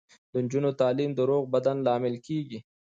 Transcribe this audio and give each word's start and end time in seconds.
د 0.31 0.33
نجونو 0.45 0.69
تعلیم 0.81 1.11
د 1.15 1.19
روغ 1.29 1.43
بدن 1.53 1.77
لامل 1.87 2.15
کیږي. 2.27 2.59